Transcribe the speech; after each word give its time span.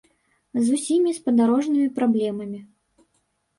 З 0.63 0.77
усімі 0.77 1.13
спадарожнымі 1.19 1.93
праблемамі. 2.01 2.65